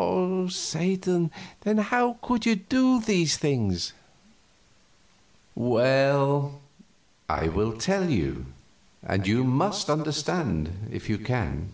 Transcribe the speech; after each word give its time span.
"Oh, 0.00 0.46
Satan, 0.46 1.32
then 1.62 1.78
how 1.78 2.18
could 2.22 2.46
you 2.46 2.54
do 2.54 3.00
these 3.00 3.36
things?" 3.36 3.94
"Well, 5.56 6.60
I 7.28 7.48
will 7.48 7.76
tell 7.76 8.08
you, 8.08 8.46
and 9.02 9.26
you 9.26 9.42
must 9.42 9.90
understand 9.90 10.86
if 10.92 11.08
you 11.08 11.18
can. 11.18 11.72